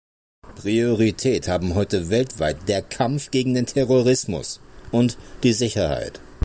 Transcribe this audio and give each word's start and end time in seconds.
Priorität 0.55 1.47
haben 1.47 1.75
heute 1.75 2.09
weltweit 2.09 2.67
der 2.67 2.81
Kampf 2.81 3.29
gegen 3.29 3.53
den 3.53 3.67
Terrorismus 3.67 4.59
und 4.91 5.15
die 5.43 5.53
Sicherheit. 5.53 6.19